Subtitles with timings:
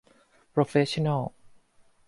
[0.51, 1.23] โปรเฟสชั่นแนล